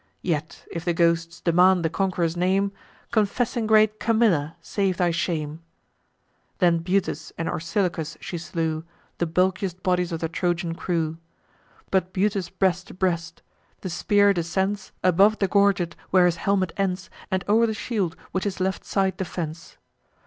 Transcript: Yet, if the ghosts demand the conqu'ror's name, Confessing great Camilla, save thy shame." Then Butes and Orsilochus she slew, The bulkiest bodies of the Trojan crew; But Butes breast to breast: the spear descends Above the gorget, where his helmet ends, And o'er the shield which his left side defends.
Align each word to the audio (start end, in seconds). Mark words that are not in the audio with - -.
Yet, 0.23 0.65
if 0.71 0.83
the 0.83 0.95
ghosts 0.95 1.41
demand 1.41 1.85
the 1.85 1.89
conqu'ror's 1.91 2.35
name, 2.35 2.71
Confessing 3.11 3.67
great 3.67 3.99
Camilla, 3.99 4.55
save 4.59 4.97
thy 4.97 5.11
shame." 5.11 5.61
Then 6.57 6.79
Butes 6.79 7.31
and 7.37 7.47
Orsilochus 7.47 8.17
she 8.19 8.39
slew, 8.39 8.83
The 9.19 9.27
bulkiest 9.27 9.83
bodies 9.83 10.11
of 10.11 10.19
the 10.19 10.27
Trojan 10.27 10.73
crew; 10.73 11.19
But 11.91 12.13
Butes 12.13 12.49
breast 12.49 12.87
to 12.87 12.95
breast: 12.95 13.43
the 13.81 13.91
spear 13.91 14.33
descends 14.33 14.91
Above 15.03 15.37
the 15.37 15.47
gorget, 15.47 15.95
where 16.09 16.25
his 16.25 16.37
helmet 16.37 16.73
ends, 16.77 17.11
And 17.29 17.43
o'er 17.47 17.67
the 17.67 17.75
shield 17.75 18.15
which 18.31 18.45
his 18.45 18.59
left 18.59 18.83
side 18.83 19.17
defends. 19.17 19.77